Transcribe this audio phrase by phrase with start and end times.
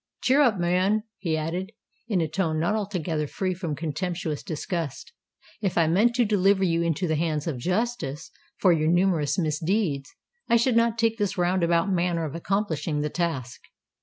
[0.23, 1.73] "Cheer up, man," he added,
[2.07, 5.13] in a tone not altogether free from contemptuous disgust:
[5.61, 10.09] "if I meant to deliver you into the hands of justice, for your numerous misdeeds,
[10.49, 13.61] I should not take this round about manner of accomplishing the task.